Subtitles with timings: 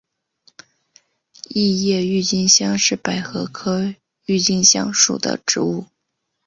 [1.49, 3.93] 异叶郁金香是百合科
[4.25, 5.85] 郁金香属的植物。